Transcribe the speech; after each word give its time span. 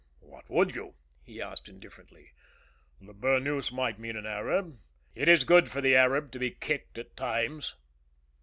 "What 0.17 0.49
would 0.49 0.73
you?" 0.75 0.95
he 1.21 1.39
asked, 1.39 1.69
indifferently. 1.69 2.31
"The 2.99 3.13
burnous 3.13 3.71
might 3.71 3.99
mean 3.99 4.15
an 4.15 4.25
Arab. 4.25 4.79
It 5.13 5.29
is 5.29 5.43
good 5.43 5.69
for 5.69 5.79
the 5.79 5.95
Arab 5.95 6.31
to 6.31 6.39
be 6.39 6.49
kicked 6.49 6.97
at 6.97 7.15
times." 7.15 7.75